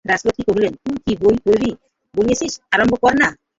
রাজলক্ষ্মী 0.05 0.43
কহিলেন, 0.47 0.73
তুই 0.83 0.97
কী 1.05 1.13
বই 1.21 1.35
পড়িবি 1.45 1.69
বলিয়াছিলি, 2.15 2.49
আরম্ভ 2.71 2.93
কর-না। 3.03 3.27